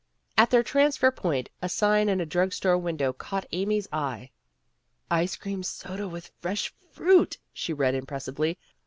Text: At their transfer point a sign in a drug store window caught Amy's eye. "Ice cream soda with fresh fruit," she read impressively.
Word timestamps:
At 0.35 0.49
their 0.49 0.63
transfer 0.63 1.11
point 1.11 1.51
a 1.61 1.69
sign 1.69 2.09
in 2.09 2.19
a 2.19 2.25
drug 2.25 2.53
store 2.53 2.75
window 2.75 3.13
caught 3.13 3.45
Amy's 3.51 3.87
eye. 3.93 4.31
"Ice 5.11 5.35
cream 5.35 5.61
soda 5.61 6.07
with 6.07 6.31
fresh 6.39 6.73
fruit," 6.91 7.37
she 7.53 7.71
read 7.71 7.93
impressively. 7.93 8.57